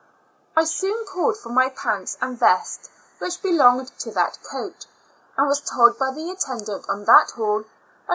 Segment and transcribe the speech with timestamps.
[0.55, 4.87] I soon called for my pants and vest which belonged to that coat,
[5.37, 7.65] and was told by the attendant on that hall,
[8.07, 8.09] that.